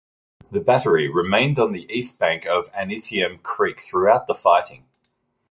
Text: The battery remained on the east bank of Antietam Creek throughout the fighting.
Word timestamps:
The 0.49 0.59
battery 0.61 1.07
remained 1.07 1.59
on 1.59 1.73
the 1.73 1.83
east 1.87 2.17
bank 2.17 2.47
of 2.47 2.71
Antietam 2.73 3.37
Creek 3.37 3.81
throughout 3.81 4.25
the 4.25 4.33
fighting. 4.33 4.87